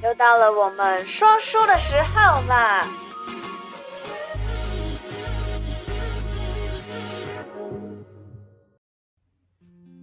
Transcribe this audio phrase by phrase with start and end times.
[0.00, 2.86] 又到了我们说书的时候啦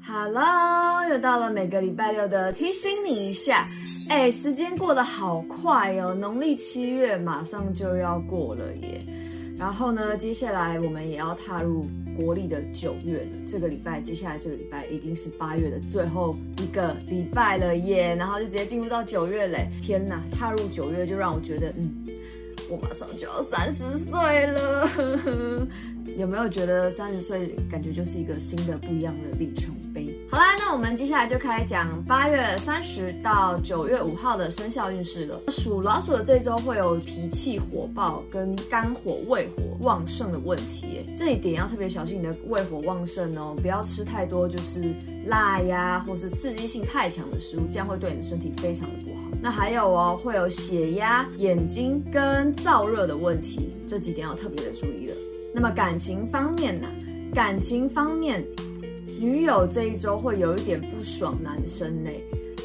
[0.05, 3.63] ！Hello，又到了每个礼拜六的提醒你一下。
[4.09, 9.01] 哎，时间过得好快哦，农历七月马上就要过了耶。
[9.57, 11.85] 然后呢，接下来我们也要踏入
[12.19, 13.27] 国历的九月了。
[13.47, 18.15] 这个礼拜，接下来这个礼拜已经是八月的最后一个礼拜了耶。
[18.15, 19.69] 然后就直接进入到九月嘞。
[19.81, 22.05] 天哪，踏入九月就让我觉得，嗯，
[22.69, 25.67] 我马上就要三十岁了。
[26.17, 30.07] 有没有觉得三十岁感觉就是一个新的不一样的里程碑？
[30.29, 35.39] 好啦，那我们接下来就开始讲八月三十到九月五号的生肖运势了。
[35.49, 44.93] 属老鼠的这周会有脾气火爆跟肝火、胃火旺盛的问题，这一点要特别小心你的胃火旺盛哦，不要吃太多就是
[45.25, 49.21] 辣呀或是刺激性太强的食物，这样会对你的身体非常的不好。
[49.41, 55.13] 那还有哦，会有血压、眼睛跟燥热的问题，这几点要特别的注意了。
[55.55, 56.85] 那么感情方面呢？
[57.33, 58.45] 感情方面，
[59.21, 62.09] 女友这一周会有一点不爽男生呢。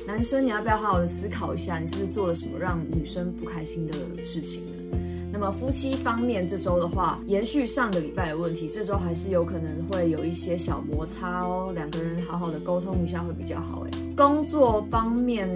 [0.09, 3.93] 男生，你要不要好好的思考一下，你是不是做了什么让女生不开心的
[4.25, 4.99] 事情呢？
[5.33, 11.71] 那么夫妻方面，这周的话，延续上个礼拜的问题，这周还是有可能会有一些小摩擦哦。
[11.75, 13.91] 两个人好好的沟通一下会比较好哎。
[14.17, 15.49] 工作方面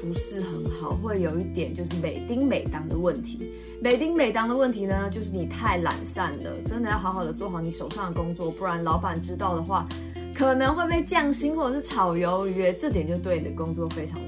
[0.00, 3.52] 不是很好，会有一点就是每丁每当的问题。
[3.80, 9.86] 每丁每当的问题呢，就是你太懒散了，真的要好好的做好你手上的工作，不然老板知道的话，
[10.34, 14.18] 可能会被降薪或者是炒鱿鱼，这点就对你的工作非常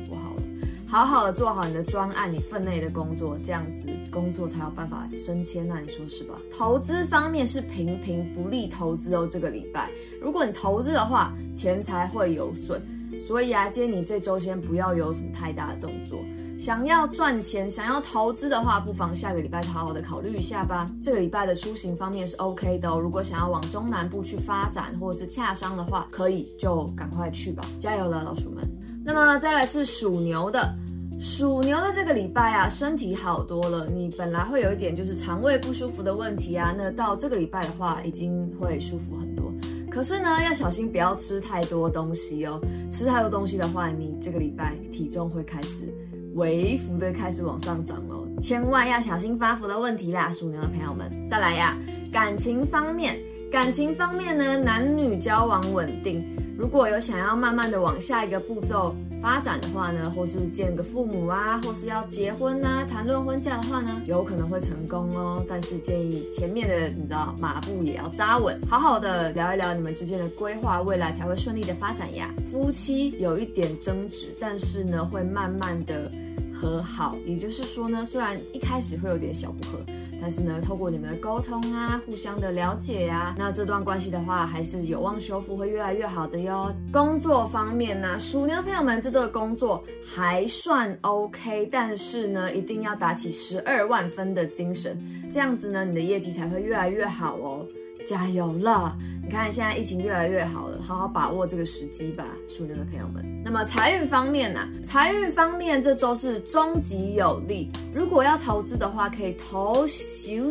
[0.91, 1.07] 好。
[1.07, 6.35] 好的做好你的专案，你分内的工作，这样子工作才有办法升迁，那你说是吧？
[6.57, 12.81] 投资方面是平平不利投资哦，这个礼拜，如果你投资的话，钱财会有损，
[13.27, 16.19] 所以啊，建议你这周先不要有什么太大的动作。
[16.59, 20.87] 想要赚钱，想要投资的话，不妨下个礼拜好好的考虑一下吧。
[21.03, 23.01] 这个礼拜的出行方面是 OK 的哦。
[23.01, 28.62] 如果想要往中南部去发展或者是洽商的话，可以就赶快去吧，加油了，老鼠们。
[29.05, 30.75] 那么再来是属牛的，
[31.19, 33.87] 属牛的这个礼拜啊，身体好多了。
[33.87, 39.50] 你本来会有一点就是肠胃不舒服的问题啊，那到这个礼拜的话，已经会舒服很多。
[39.91, 42.61] 可是呢，要小心不要吃太多东西哦。
[42.93, 45.93] 吃太多东西的话，你这个礼拜体重会开始。
[46.34, 51.11] 微幅的开始往上涨哦，千万要小心发福的问题啦，属牛的朋友们。
[51.28, 51.77] 再来呀，
[52.12, 53.19] 感情方面，
[53.50, 56.25] 感情方面呢，男女交往稳定。
[56.60, 65.43] 如果有想要慢慢的往下一个步骤发展的话呢，或是见个父母啊，或是要结婚啊，谈论婚嫁的话呢，有可能会成功哦。
[65.49, 72.31] 但是建议前面的你知道马步也要扎稳，好好的聊一聊你们之间的规划，未来才会顺利的发展呀。
[72.53, 76.10] 夫妻有一点争执，但是呢，会慢慢的。
[76.53, 79.78] 和好，也就是说呢，虽然一开始会有点小不和，
[80.20, 86.72] 但是呢，透过你们的沟通啊，互相的了解呀，那这段关系的话，还是有望修复，会越来越好的哟。
[86.92, 94.98] 工作方面呢，属牛的朋友们，这个工作还算 OK，但是呢，一定要打起十二万分的精神，
[95.31, 97.66] 这样子呢，你的业绩才会越来越好哦。
[98.06, 98.97] 加油了！
[99.31, 103.25] 你看现在疫情越来越好了，好好把握这个时机吧，属牛的朋友们。
[103.45, 104.69] 那么财运方面呢、啊？
[104.85, 110.03] 财运方面这周是中吉有利，如果要投资的话，可以投少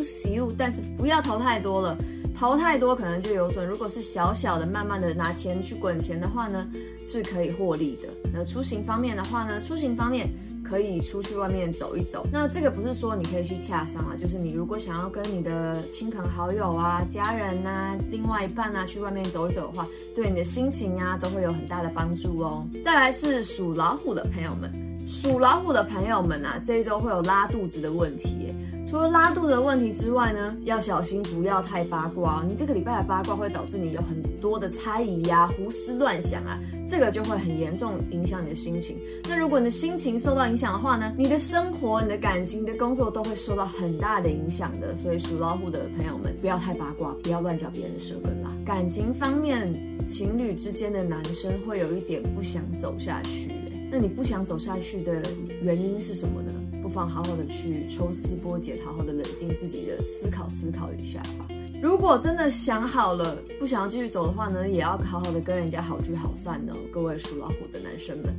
[0.02, 1.94] 少，但是不要投太多了，
[2.34, 3.66] 投太多可能就有损。
[3.66, 6.66] 如果是小小的，慢慢的拿钱去滚钱的话呢，
[7.06, 8.08] 是可以获利的。
[8.32, 10.26] 那出行方面的话呢，出行方面。
[10.70, 22.64] 可以出去外面走一走，那这个不是说你可以去洽商啊，就是你如果想要跟你的亲朋好友啊、家人啊、另外一半啊去外面走一走的话，对你的心情啊都会有很大的帮助哦。
[22.84, 24.70] 再来是属老虎的朋友们，
[25.08, 28.54] 属老虎的朋友们啊，这一周会有拉肚子的问题。
[28.86, 32.44] 除了拉肚的问题之外呢，要小心不要太八卦。
[32.48, 36.58] 你这个礼拜的八卦会导致你有很多的猜疑呀、胡思乱想啊，
[36.88, 38.98] 这个就会很严重影响你的心情。
[39.28, 44.96] 那如果你的心情受到影响的话呢，你的生活、你的感情、你的工作都会受到很大的影响的。
[44.96, 48.50] 所以属老虎的朋友们，不要太八卦，不要乱嚼别人的舌根啦。
[48.66, 49.72] 感情方面，
[50.08, 53.52] 情侣之间的男生会有一点不想走下去。
[53.92, 55.22] 那你不想走下去的
[55.62, 56.52] 原因是什么呢？
[56.90, 61.46] 不妨好好的去抽丝剥茧，好好的冷静自己的思考思考一下吧。
[61.80, 66.74] 如果真的想好了，不想要继续走的话呢，也要好好的跟人家好聚好散呢。
[66.92, 68.34] 各位属老虎的男生们，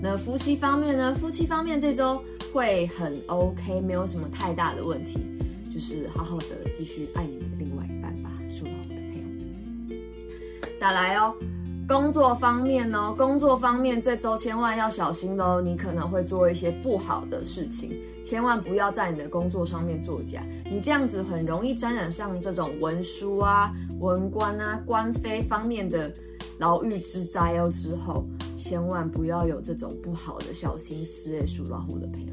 [0.00, 1.16] 那夫妻方面呢？
[1.16, 2.22] 夫妻方面这周
[2.52, 5.18] 会很 OK，没有什么太大的问题，
[5.74, 6.46] 就是好好的
[6.78, 10.78] 继续爱你的另外一半吧，属老虎的朋友。
[10.78, 11.34] 再来哦。
[11.88, 17.92] 工作方面呢，工作方面这周千万要小心喽，你可能会做一些不好的事情，
[18.24, 26.12] 千万不要在你的工作上面作假，你这样子很容易沾染上这种文书啊、文官啊、官非方面的
[26.58, 27.70] 牢狱之灾哦。
[27.70, 32.32] 之后千万不要有这种不好的小心思诶，属老虎的朋友。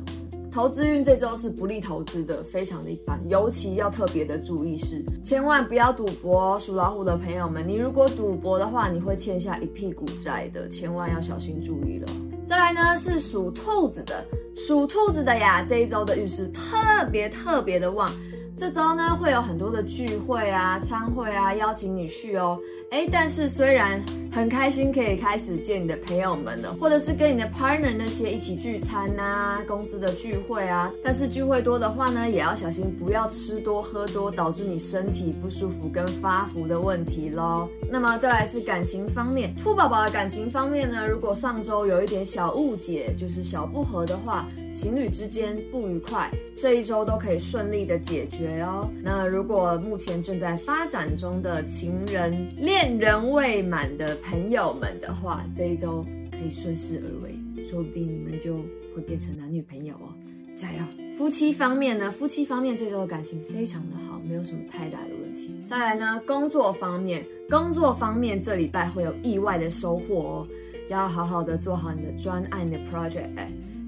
[0.53, 12.05] 投资运这周是不利投资的，非常的一般，尤其要特别的注意是，千万不要赌博哦，属老虎的朋友们，你如果赌博的话，你会欠下一屁股债的，千万要小心注意了。
[12.47, 14.23] 再来呢是属兔子的，
[14.55, 16.77] 属兔子的呀，这一周的运势特
[17.11, 18.07] 别特别的旺，
[18.55, 22.59] 这周呢会有很多的聚会啊、餐会啊，邀请你去哦。
[22.91, 24.00] 哎，但是虽然
[24.31, 37.67] 很开心可以开始见你的朋友们了，或者是跟你的 partner 那些一起聚餐啊，公司的聚会啊，但是聚会多的话呢，也要小心不要吃多喝多，导致你身体不舒服跟发福的问题喽。
[37.91, 48.90] 那么再来是感情方面，兔宝宝的感情方面呢，如果上周有一点小误解，就是小不合的话，情侣之间不愉快，这一周都可以顺利的解决哦。
[49.01, 57.36] 那如果目前正在发展中的情人恋，人未满的朋友们的话，这一周可以顺势而为，
[57.69, 58.57] 说不定你们就
[58.95, 60.13] 会变成男女朋友哦，
[60.56, 60.80] 加油！
[61.18, 65.51] 夫妻方面呢，夫妻方面这周的感情非常的好，没有什么太大的问题。
[65.69, 70.48] 再来呢，工作方面，工作方面这礼拜会有意外的收获哦，
[70.90, 73.30] 要好好的做好你的专案的 project，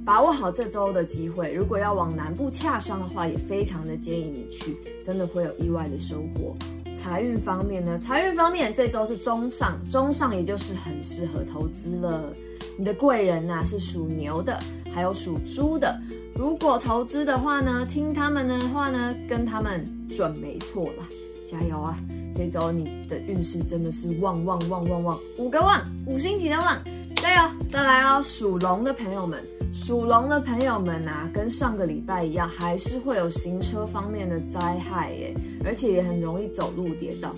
[0.06, 1.52] 把握好这周的机会。
[1.52, 6.56] 如果要往南部洽商的话，也非常的建议你去，真的会有意外的收获。
[6.96, 7.98] 财运方面呢？
[7.98, 12.32] 财运方面这周是中上，中上也就是很适合投资了。
[12.78, 14.60] 你的贵人呐、啊、是属牛的，
[14.94, 16.00] 还有属猪的。
[16.36, 19.84] 如果投资的话呢，听他们的话呢，跟他们
[20.16, 21.08] 准没错啦。
[21.48, 21.98] 加油啊！
[22.36, 26.80] 这周你的运势真的是旺旺旺旺旺，五个旺，五星级的旺，
[27.16, 27.52] 加油！
[27.72, 29.40] 再来哦，属龙的朋友们。
[29.76, 35.36] 属龙的朋友们啊，跟上个礼拜一样，还是会有行车方面的灾害耶，
[35.66, 37.30] 而且也很容易走路跌倒。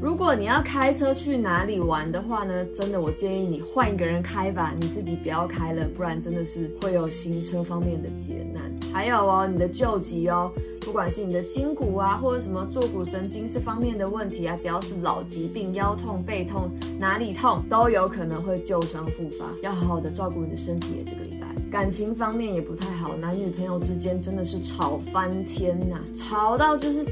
[0.00, 8.62] 如果你要开车去哪里玩的话呢，真的我建议你换一个人开吧，你自己不要开了，不然真的是会有行车方面的劫难。
[8.92, 10.52] 还有哦，你的旧疾哦，
[10.82, 16.70] 不管是你的筋骨啊，或者什么坐骨神经这方面的问题啊，只要是老疾病，腰痛、背痛，
[17.00, 21.45] 哪里痛都有可能会旧伤复发，要好好的照顾你的身体，这个礼拜。
[21.70, 27.04] 感情方面也不太好，男女朋友之间真的是吵翻天呐、吵到就是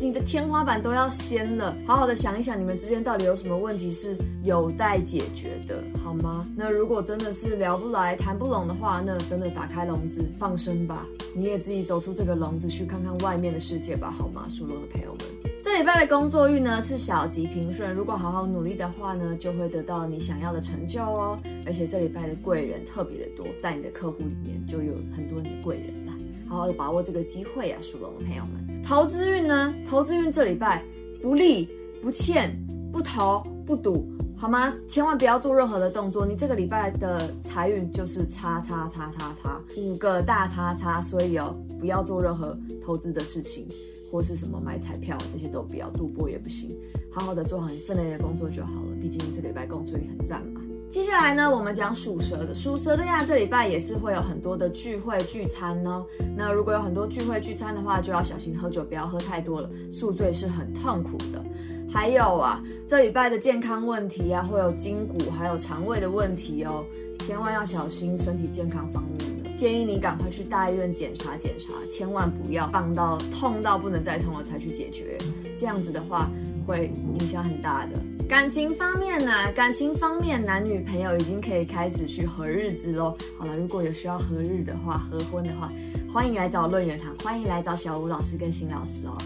[0.00, 1.76] 你的天花板都要掀了。
[1.86, 6.44] 好好的想一想，你们之间到底有什么问题是有待解决的，好吗？
[6.54, 14.46] 那如果真的是聊不来、谈不拢的话，那真的打开笼子放生吧，你也自己走出这个笼子去看看外面的世界吧，好吗？
[14.50, 15.43] 属龙的朋友们。
[15.64, 21.38] 这礼拜的工作运呢是小吉平顺，如果好好努力的话呢，就会得到你想要的成就哦。
[21.64, 26.12] 而且这礼拜的贵人特别的多，在你的客户里面就有很多你的贵人啦。
[26.46, 28.82] 好好的把握这个机会啊，属龙的朋友们。
[28.82, 30.84] 投资运呢，投资运这礼拜
[31.22, 31.66] 不利、
[32.02, 32.54] 不欠、
[32.92, 34.06] 不投、不赌，
[34.36, 34.70] 好吗？
[34.86, 36.26] 千万不要做任何的动作。
[36.26, 43.66] 你这个礼拜的财运就是叉叉叉叉叉五个大叉叉，所以哦，不要做任何投资的事情。
[44.14, 46.70] 或是什么买彩票这些都不要，赌博也不行，
[47.10, 48.94] 好好的做好你分内的工作就好了。
[49.02, 50.60] 毕竟这礼拜工作也很赞嘛。
[50.88, 56.06] 接下来呢，我们讲属蛇的，属蛇的呀，这礼拜也是会有很多的聚会聚餐哦。
[56.36, 61.44] 那如果有很多聚会聚餐的话，就要小心喝酒，不要喝太多了，宿醉是很痛苦的。
[61.90, 66.84] 还有啊，这礼拜的健康问题啊，会有筋骨还有肠胃的问题哦，
[67.26, 69.33] 千万要小心身体健康方面。
[69.56, 75.16] 建议你赶快去大医院检查检查，千万不要放到痛到不能再痛了才去解决，
[75.56, 76.28] 这样子的话
[76.66, 77.92] 会影响很大的。
[78.28, 83.16] 感情方面呢、感情方面男女朋友已经可以开始去合日子喽。
[83.38, 85.70] 好了，如果有需要合日的话，合婚的话，
[86.12, 89.16] 欢迎来找论元堂，欢迎来找小吴老师跟新老师哦。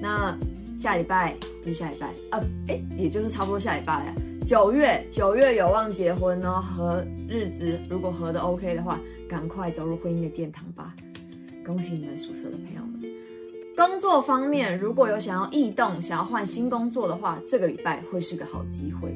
[0.00, 0.36] 那
[0.78, 4.14] 下礼拜不是下礼拜啊，哎，也就是差不多下礼拜了。
[4.46, 8.98] 九月九月有望结婚哦，合日子如果合得 OK 的话。
[9.28, 10.94] 赶快走入婚姻的殿堂吧！
[11.64, 13.02] 恭喜你们属蛇的朋友们。
[13.76, 19.14] 工作方面，如果有想要异动、想要换新工作的话，这个礼拜会是个好机会。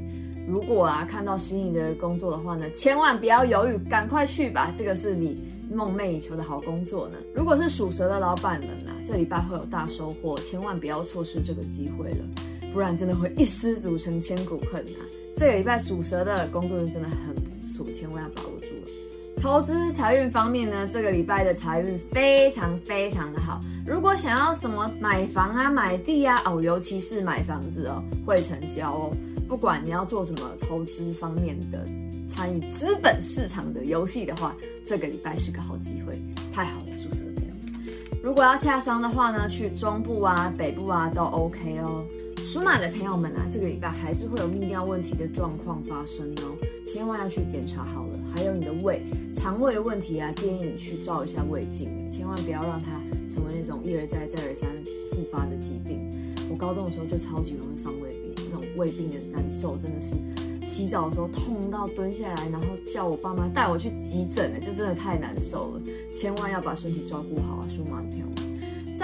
[0.48, 4.72] 如果啊看到心仪的工作的话呢，千万不要犹豫，赶快去吧！
[4.76, 7.16] 这个是你梦寐以求的好工作呢。
[7.34, 12.24] 如果是属蛇的老板们啊，这礼拜会有大收获，千万不要错失这个机会了，
[12.72, 15.00] 不然真的会一失足成千古恨啊！
[15.36, 19.09] 这个礼拜属蛇的工作运真的很不错，千万要把握住了。
[19.40, 23.58] 投资财运方面呢，这个礼拜的财运非常非常的好。
[23.86, 29.10] 如果想要什么买房啊、买地啊，哦，尤其是买房子哦，会成交哦。
[29.48, 31.82] 不管你要做什么投资方面的
[32.28, 34.54] 参与资本市场的游戏的话，
[34.86, 36.20] 这个礼拜是个好机会。
[36.52, 37.92] 太好了，属蛇的朋友，
[38.22, 42.04] 如果要洽商的话呢，去中部啊、北部啊都 OK 哦。
[42.36, 46.54] 属马的朋友们啊，这个礼拜还是会有泌尿问题的状况发生哦，
[46.86, 48.04] 千万要去检查好。
[48.34, 54.68] 还有你的胃、肠胃的问题啊，建议你去照一下胃镜，千万不要让它成为那种一而再、再而三
[55.10, 56.10] 复发的疾病。
[56.50, 60.16] 我高中的时候就超级容易犯胃病，那种胃病的难受，真的是
[60.66, 65.82] 洗澡的时候痛到蹲下来，然后叫我爸妈带我去急诊，这真的太难受了。
[66.14, 68.29] 千万要把身体照顾好啊，属马的朋友。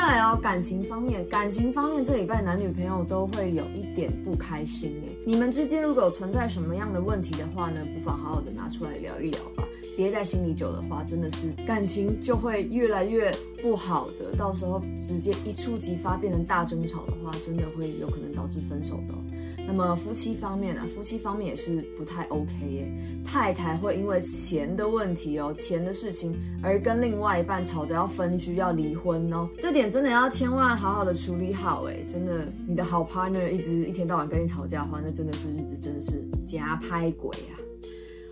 [0.06, 5.12] 再来哦，感情方面，感情方面这礼拜男女朋友都会有一点不开心诶。
[5.26, 9.64] 你们之间如果有存在什么样的问题的话呢，不妨好好的拿出来聊一聊吧。
[9.96, 14.30] 憋在心里久的话，真的是感情就会越来越不好的。
[14.36, 19.14] 到时候直接一触即发，变成大争吵的话，真的会有可能导致分手的。
[19.66, 22.86] 那么夫妻方面啊，夫妻方面也是不太 OK 耶。
[23.24, 29.48] 太太会因为钱的问题哦，钱的事情而跟另外一半吵着要分居、要离婚哦。
[29.58, 31.96] 这点真的要千万好好的处理好哎。
[32.08, 37.58] 真的，你的好 partner 一直一天到晚跟你吵架的话，那真的是日子真的是夹拍鬼啊。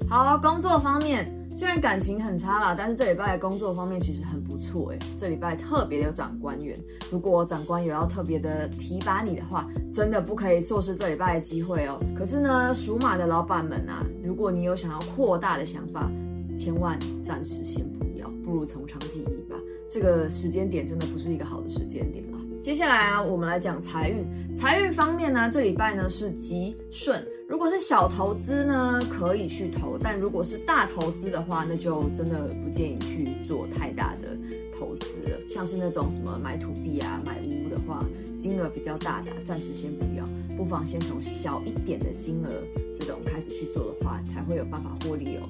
[0.09, 1.44] 好，工作方面。
[1.64, 4.99] 虽然感情很差啦，但是这礼拜的工作方面其实很不错诶。
[5.16, 6.78] 这礼拜特别有长官缘，
[7.11, 11.99] 如果长官有要特别的提拔你的话，真的不可以错失这礼拜的机会哦。
[12.14, 16.11] 可是呢，属马的老板们啊，如果你有想要扩大的想法，
[16.54, 19.56] 千万暂时先不要，不如从长计议吧。
[19.88, 22.38] 这个时间点真的不是一个好的时间点啦。
[22.62, 24.26] 接下来啊，我们来讲财运。
[24.54, 27.26] 财运方面呢，这礼拜呢是吉顺。
[27.47, 34.37] 如果是小投资呢，可以去投；但如果是大投资的话，那就真的不建议去做太大的
[34.79, 35.39] 投资了。
[35.47, 38.03] 像是那种什么买土地啊、买屋的话，
[38.41, 40.25] 金额比较大的，暂时先不要，
[40.57, 42.51] 不妨先从小一点的金额
[42.99, 45.47] 这种开始去做的话，才会有办法获利哦。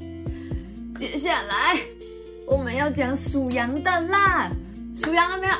[0.98, 1.78] 接下来
[2.46, 4.50] 我们要讲属羊的啦，
[4.96, 5.54] 属羊的朋友，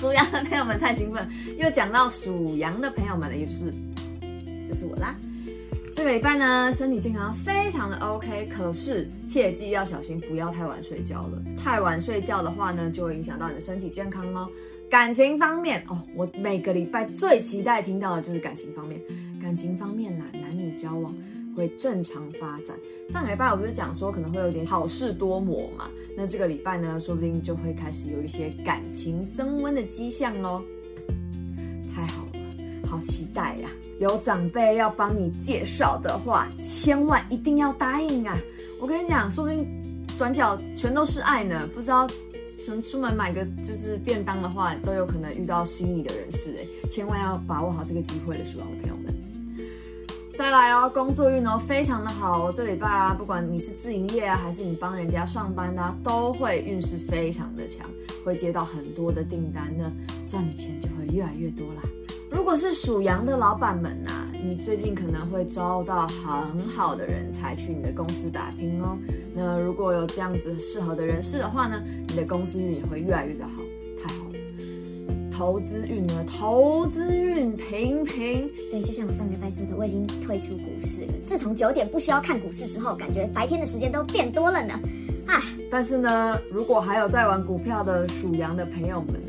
[0.00, 1.28] 属羊的朋友们太兴奋，
[1.58, 3.70] 又讲到属羊的朋友们了，也是。
[4.70, 5.16] 就是我啦，
[5.96, 11.42] 这个礼拜呢，身体健康非常的 OK，可是切记要小心，不要太晚睡觉了。
[11.58, 14.48] 太晚睡觉的话呢，就会影响到你的身体健康哦。
[14.88, 19.00] 感情方面哦，我每个礼拜最期待听到的就是感情方面。
[19.42, 21.12] 感情方面呢，男女交往
[21.56, 22.76] 会正常发展。
[23.08, 30.62] 上个礼拜我不是讲说可能会有点好事多磨嘛，那这个礼拜呢，说不定就会开始有一些感情增温的迹象喽。
[32.90, 33.00] 好。
[33.00, 33.68] 期待呀！
[33.98, 38.36] 有长辈要帮你介绍的话，千万一定要答应啊！
[38.78, 39.66] 我跟你讲，说不定
[40.18, 41.66] 转角全都是爱呢。
[41.74, 42.06] 不知道
[42.66, 49.14] 从出门买个就是便当的话，都有可能遇到心仪的人士哎，千万要把握好这个机会了，属羊的朋友们。
[50.36, 57.86] 再来哦，工作运哦非常的好哦，这礼拜啊，不管你是自营业啊，还是你帮人家上班的啊，都会运势非常的强，
[58.24, 59.90] 会接到很多的订单呢，
[60.28, 61.82] 赚的钱就会越来越多啦。
[62.30, 68.96] 如果是属羊的老板们呐、啊，你最近可能会招到很好的人才去你的公司打拼哦。
[69.34, 73.62] 那如果有这样子适合的人士的话呢，你的公司运也会越来越的好，
[74.02, 74.34] 太好了。
[75.36, 78.48] 投资运呢，投资运平平。
[78.70, 81.12] 对，就像我上个礼拜说的，我已经退出股市了。
[81.28, 84.74] 自从九点不需要看股市之后，感觉白天的时间都变多了呢。
[85.26, 89.20] 啊，但是呢，如果还有在玩股票的属羊的朋友们，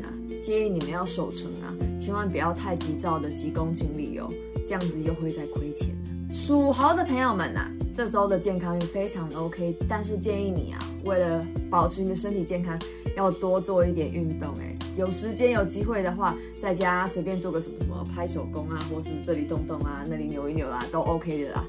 [0.42, 1.72] 建议你们要守成啊。
[2.00, 4.28] 千万不要太急躁的急功近利哦，
[4.66, 6.34] 这样子又会再亏钱的。
[6.34, 12.76] 属猴的朋友们呐、啊，这周的健康运非常 OK，但是建议你啊，为了保持你的身体健康，
[13.16, 14.52] 要多做一点运动。
[14.60, 21.64] 哎，有时间有机会的话，在家随便做个什么什么拍手功啊，或是这里动动啊，那里扭一扭啊，都 OK 的啦。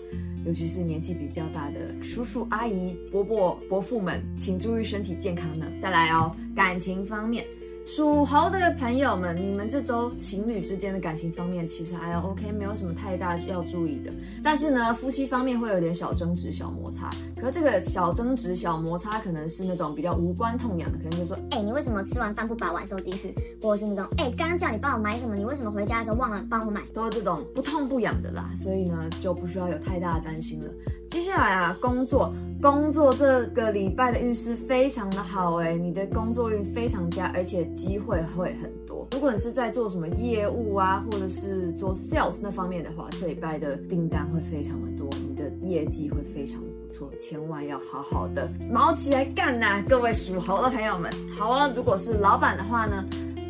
[0.47, 5.67] 尤其是年纪比较大的叔叔阿姨、伯伯伯父们，请注意身体健康呢。
[5.79, 7.45] 再来哦，感情方面。
[7.85, 14.11] 属猴的朋友们，你们这周情侣之间的感情方面其实还 OK，没有什么太大要注意的。
[14.41, 17.09] 但是呢，夫妻方面会有点小争执、小摩擦。
[17.35, 23.35] 可是这个小争执、小摩擦可能是那种比较无关痛痒的，可能就说，哎、欸，你为什么吃完饭不把碗收进去？
[23.61, 26.81] 或者是那种，哎、欸，刚刚叫你帮我买什么，你为什么回家的时候忘了帮我买？
[26.93, 30.67] 都是这种不痛不痒的啦，所以呢，就不需要有太大的担心了。
[31.13, 39.07] 接下来啊，工作工作这个礼拜的运势非常的好诶，你的工作运非常佳，而且机会会很多。
[39.11, 51.11] 如果你是在做什么业务啊，或者是做 sales 那方面的话，这礼拜的订单会非常的多，你的业绩会非常不错，千万要好好的卯起来干呐，各位属猴的朋友们。
[51.37, 53.05] 好啊，如果是老板的话呢，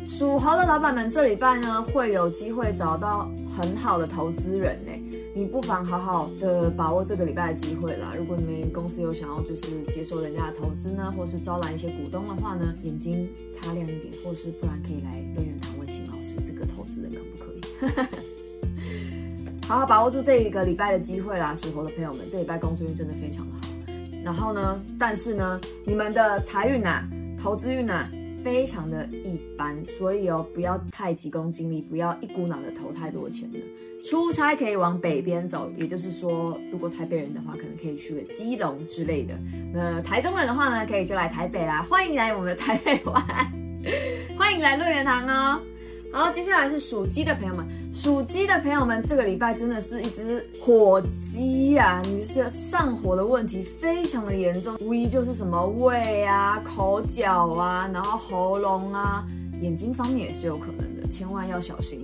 [0.06, 4.92] 属猴的老板们，这礼拜呢会有机会找到很好的投资人呢，
[5.36, 8.14] 你不妨好好的把握这个礼拜的机会啦。
[8.16, 17.60] 如果你们公司有想要就是接受人家的投资呢，或是招揽一些股东的话呢，眼睛擦亮一点，或是不然可以来论元堂问秦老师，这个投资人可不可以？
[19.66, 23.62] 好好把握住这一个礼拜的机会啦，属猴的朋友们，这礼拜工作运真的非常的好。
[24.22, 27.02] 然后呢，但是呢，你们的财运呐，
[27.42, 28.08] 投资运呐。
[28.44, 33.58] 非常的一般，所以哦，不要太急功近利，不要一股脑的投太多钱了。
[34.04, 39.34] 出差可以往北边走，也就是说，如果台北人的话，可能可以去个基隆之类的。
[39.72, 43.24] 那台中人的话呢，可以就来台北啦，欢迎来我们的台北玩，
[44.36, 45.58] 欢迎来乐园堂哦。
[46.12, 52.02] 好，接下来是属鸡的朋友们，属鸡的朋友们，这个礼拜真的是一只火鸡、啊！
[52.04, 59.26] 你是上火的问题非常的严重，无疑就是什么胃啊、口角啊，然后喉咙啊、
[59.62, 62.00] 眼睛方面也是有可能的，千万要小心。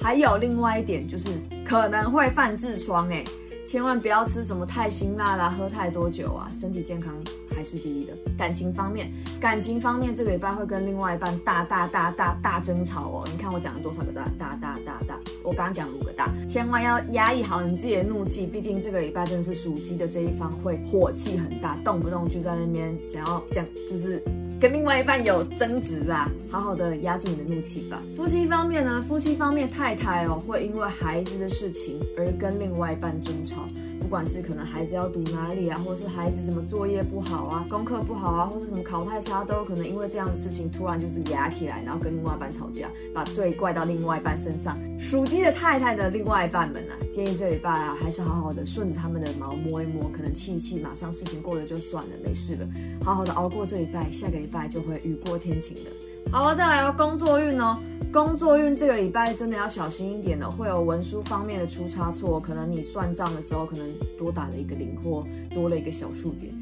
[0.00, 1.30] 还有另外一点就是
[1.66, 3.24] 可能会犯痔疮哎。
[3.68, 7.12] 千万不要吃什么太辛辣啦，喝太多酒啊，身体健康
[7.52, 8.12] 还是第一的。
[8.38, 9.10] 感情方面，
[9.40, 13.24] 感情方面这个礼拜会跟另外一半大大大大大争吵哦。
[13.28, 24.22] 你看我讲了多少个大大大大大，我刚刚讲五个大，千万要压抑好你自己的怒气，毕竟这个礼拜真的是属鸡的这一方会火气很大，动不动就在那边想要讲，就是。
[24.58, 28.00] 跟另外一半有争执啦，好好的压住你的怒气吧。
[28.16, 33.68] 夫妻方面呢，夫妻方面太太哦会因为孩子的事情而跟另外一半争吵。
[34.06, 44.78] 不管是可能孩子要读哪里啊，或者是孩子什么作业不好啊，功课不好啊，或是什么考太差，都有可能因为这样的事情突然就是压起来，然后跟另外一半吵架，把罪怪到另外一半身上。
[45.00, 52.68] 属鸡的太太的另外一半们啊，建议这礼拜啊，还是好好的顺着他们的毛摸一摸，可能气一气，马上事情过了就算了，没事了，
[53.04, 55.90] 好好的熬过这礼拜，下个礼拜就会雨过天晴的。
[56.32, 57.78] 好，再来哦，工作运哦。
[58.12, 63.86] 工作运这个礼拜真的要小心一点了，会有文书方面的出差错，可能你算账的时候可能
[64.18, 66.52] 多打了一个零或多了一个小数点，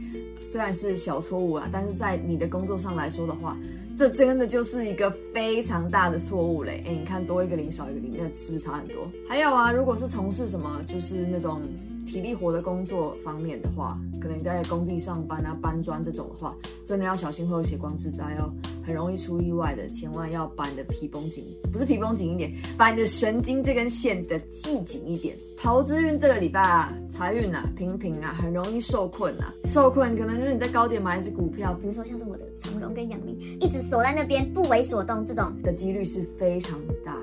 [0.43, 3.57] 虽然是小错误啊，但是在你的工作上来说的话，
[3.97, 6.83] 这真的就是一个非常大的错误嘞。
[6.87, 9.09] 哎，你看多一个零少一个零，那是不是差很多？
[9.29, 11.63] 还有啊，如果是从事什么就是那种。
[12.07, 16.55] 体力活的工作方面的话，可能你在工地上班啊、搬砖这种的话，
[16.87, 18.53] 真的要小心会有血光之灾哦，
[18.87, 25.35] 很容易出意外的，千万要把你的皮绷紧，不是皮绷紧一点，把你的神经这根线的系紧一点。
[25.59, 37.14] 投资运这个礼拜啊，财运啊平平啊，很容易受困啊，受困可能就是你在高点买一只股票，比如说像是我的长荣跟阳明，一直锁在那边不为所动，这种的几率是非常大。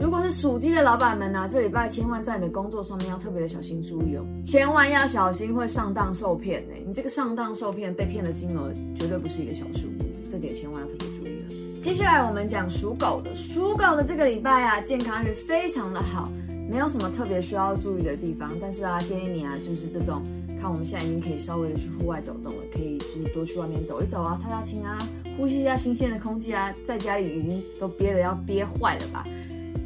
[0.00, 6.74] 如果是属鸡的老板们呢、啊，这礼拜千万在你的工作上面要特别的小心注意哦，千万要小心会上当受骗呢。
[6.86, 11.84] 你这个上当受骗被骗的金额绝对不是一个小数目，这点千万要特别注意了。
[11.84, 16.32] 接下来我们讲属狗的，属狗的这个礼拜啊，健康运非常的好，
[16.66, 18.50] 没有什么特别需要注意的地方。
[18.58, 20.22] 但是啊，建议你啊，就是这种
[20.58, 24.96] 看我们现在已经可以稍微的去户外走动了，可以就是多去外面走一走啊，踏踏青啊，
[25.36, 29.22] 呼吸一下新鲜的空气啊，在家里已经都憋得要憋坏了吧。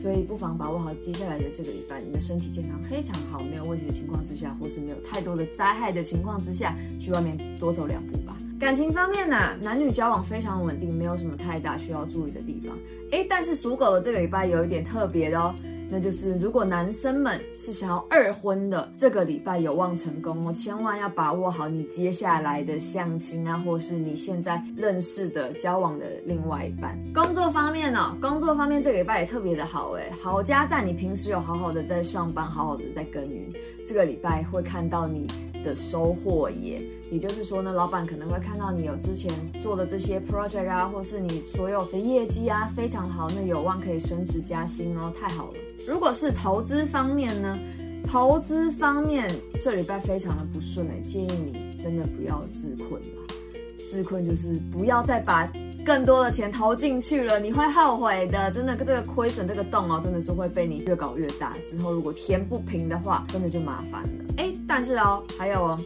[0.05, 8.37] 所以不妨把握好接下来的这个礼拜，你的身体健康非常好，没有问题的情况之下，或是没有太多的灾害的情况之下，去外面多走两步吧。
[8.61, 12.77] 感情方面呢、男女交往非常稳定，没有什么太大需要注意的地方。
[13.13, 15.55] 哎，但是属狗的这个礼拜有一点特别的哦。
[15.95, 26.99] 那就是，如果男生们是想要二婚的，这个礼拜有望成功哦，千万要把握好你接下来的相亲啊，或是你现在认识的交往的另外一半。
[27.15, 33.49] 工作方面呢、哦，工作方面这个礼拜也特别的好诶，好加在你平时有好好的在上班，好好的在耕耘，
[33.87, 35.29] 这个礼拜会看到你
[35.65, 36.81] 的收获耶。
[37.11, 45.59] 也就是说呢，老板可能会看到你有之前做的这些 project 啊，或是你所有的业绩啊，非常好，那有望可以升职加薪哦，太好了。
[45.89, 47.59] 如果是投资方面呢，
[48.07, 53.25] 投资方面这礼拜非常的不顺哎，建议你真的不要自困了。
[53.91, 55.49] 自困就是不要再把
[55.85, 58.51] 更多的钱投进去了，你会后悔的。
[58.51, 61.53] 真的，这个亏损这个洞哦，真的是会被你越搞越大。
[61.63, 64.09] 之后如果填不平的话，真的就麻烦了。
[64.39, 65.79] 哎，但是哦，还有哦。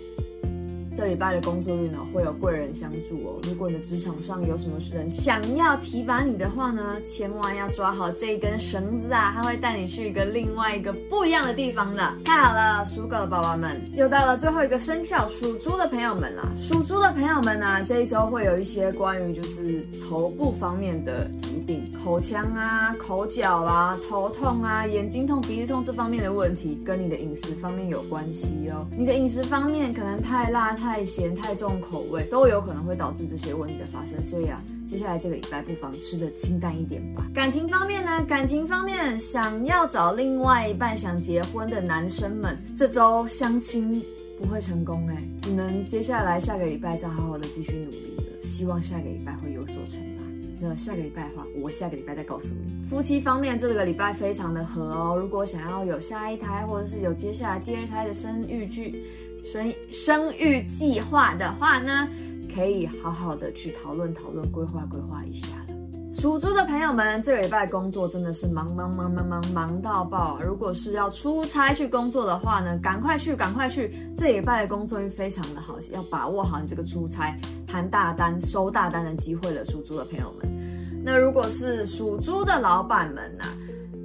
[0.98, 3.38] 这礼拜的工作运呢，会有贵人相助哦。
[3.44, 12.02] 如果你的职场上有什么人想要提拔你的话呢，千万要抓好这一根绳子啊，他会带你去一个另外一个不一样的地方的。
[12.24, 16.42] 太好了，属狗的宝宝们，又到了最后一个生肖属猪的朋友们了。
[16.60, 28.84] 属猪的朋友们呢、啊，这一周会有一些关于就是头部方面的疾病，口腔啊、口角啊、头痛啊、眼睛痛、鼻子痛这方面的问题，跟你的饮食方面有关系哦。
[28.98, 30.87] 你的饮食方面可能太辣太。
[30.88, 34.24] 太咸、太重口味，都有可能会导致这些问题的发生。
[34.24, 37.26] 所以啊，接下来这个礼拜不妨吃得清淡一点吧。
[37.34, 38.24] 感情方面呢？
[38.24, 43.92] 感情方面，想要找另外一半、想结婚的男生们，这周相亲
[44.40, 48.42] 不会成功哎，只能接下来下个礼拜再好好的继续努力了。
[48.42, 50.22] 希望下个礼拜会有所成吧。
[50.60, 52.88] 那下个礼拜的话，我下个礼拜再告诉你。
[52.88, 55.16] 夫妻方面，这个礼拜非常的合哦。
[55.16, 59.04] 如果想要有下一胎，或者是有接下来第二胎的生育剧、
[59.44, 62.08] 生生育计划的话呢，
[62.54, 65.74] 可以好好的去讨论讨论、规划规划一下了。
[66.12, 70.40] 属猪的朋友们，这个礼拜工作真的是忙忙忙忙忙忙到爆。
[70.42, 73.94] 如果是要出差去工作的话呢，赶快去，赶快去。
[74.16, 81.02] 这礼拜的工作运非常的好，要把握好你这个出差谈大单、收大单的机会了，属猪的朋友们。
[81.04, 83.54] 那如果是属猪的老板们呐、啊，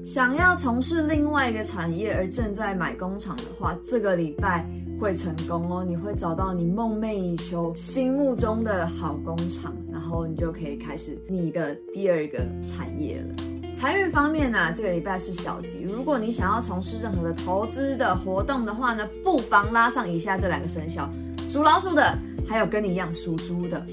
[0.06, 4.64] 想要从事另外一个产业而正在买工厂的话，这个礼拜
[5.04, 13.36] 会成功哦，你会找到你梦寐以求、心目中的好工厂，然后你就可以开始你的第二个产业了。
[13.78, 21.10] 财运方面呢、啊，这个礼拜是小吉，如果你想要从事任何的投资的活动的话呢，不妨拉上以下这两个生肖：
[21.52, 23.86] 属老鼠的，还有跟你一样属猪的。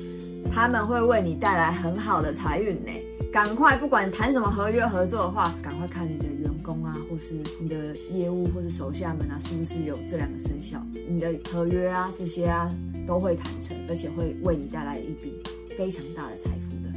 [0.52, 2.92] 他们会为你带来很好的财运呢，
[3.32, 10.84] 赶快，不管谈什么合约合作的话，赶快看你的员工啊，或是你的业务，或是手下们啊，是不是有这两个生肖？
[11.08, 12.68] 你的合约啊，这些啊，
[13.06, 15.40] 都会谈成，而且会为你带来一笔
[15.78, 16.90] 非常大的财富的。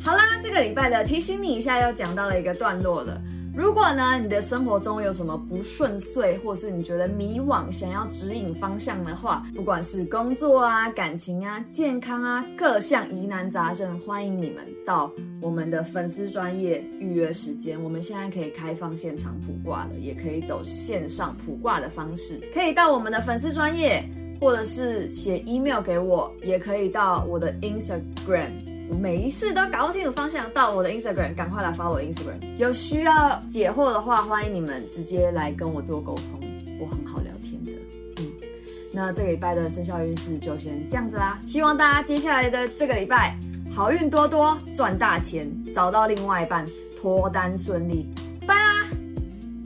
[0.00, 3.20] 好啦，这个礼拜的提醒你一下，又讲到了一个段落了。
[3.52, 17.82] 如果呢，你的生活中有什么不顺遂，或是你觉得迷惘，想要指引方向的话，不管是工作啊、感情啊、健康啊，各项疑难杂症，欢迎你们到我们的粉丝专业预约时间。
[17.82, 24.02] 我们现在可以开放现场卜卦了，也可以走线上卜卦的方式，可以到我们的粉丝专业，
[24.40, 28.50] 或者是写 email 给我，也可以到我的 Instagram。
[28.98, 32.38] 每一次都搞不清楚方向，到我的 Instagram，赶快来 follow 我 Instagram。
[32.58, 36.40] 有需要解惑的话，欢迎你们直接来跟我做沟通，
[36.78, 37.72] 我很好聊天的。
[38.18, 38.32] 嗯，
[38.92, 41.38] 那这个礼拜的生肖运势就先这样子啦。
[41.46, 43.36] 希望大家接下来的这个礼拜
[43.74, 46.66] 好运多多，赚大钱，找到另外一半，
[47.00, 48.06] 脱单顺利。
[48.46, 48.88] 拜啦，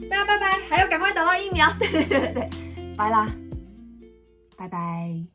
[0.09, 1.67] 大家拜拜，还要赶快打到疫苗。
[1.79, 2.49] 对对对对，
[2.95, 3.29] 拜啦，
[4.55, 5.34] 拜拜。